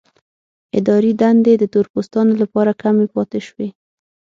[0.77, 3.67] اداري دندې د تور پوستانو لپاره کمې پاتې شوې.